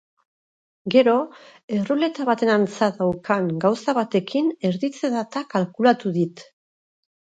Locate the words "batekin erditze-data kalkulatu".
4.01-6.19